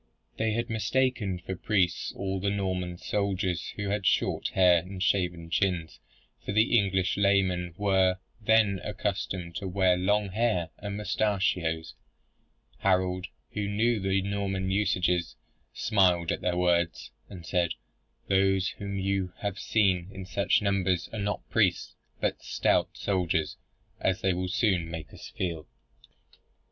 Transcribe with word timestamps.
They 0.37 0.53
had 0.53 0.67
mistaken 0.67 1.37
for 1.37 1.55
priests 1.55 2.11
all 2.15 2.39
the 2.39 2.49
Norman 2.49 2.97
soldiers 2.97 3.71
who 3.75 3.89
had 3.89 4.07
short 4.07 4.47
hair 4.47 4.79
and 4.79 4.99
shaven 5.03 5.51
chins; 5.51 5.99
for 6.43 6.53
the 6.53 6.75
English 6.75 7.17
layman 7.17 7.75
were 7.77 8.17
then 8.41 8.81
accustomed 8.83 9.55
to 9.57 9.67
wear 9.67 9.95
long 9.97 10.29
hair 10.29 10.71
and 10.79 10.97
mustachios, 10.97 11.93
Harold, 12.79 13.27
who 13.51 13.67
knew 13.69 13.99
the 13.99 14.23
Norman 14.23 14.71
usages, 14.71 15.35
smiled 15.71 16.31
at 16.31 16.41
their 16.41 16.57
words 16.57 17.11
and 17.29 17.45
said, 17.45 17.69
"Those 18.27 18.69
whom 18.79 18.97
you 18.97 19.33
have 19.41 19.59
seen 19.59 20.07
in 20.11 20.25
such 20.25 20.63
numbers 20.63 21.09
are 21.13 21.19
not 21.19 21.47
priests, 21.51 21.93
but 22.19 22.41
stout 22.41 22.89
soldiers, 22.97 23.55
as 23.99 24.21
they 24.21 24.33
will 24.33 24.47
soon 24.49 24.89
make 24.89 25.13
us 25.13 25.29
feel." 25.29 25.67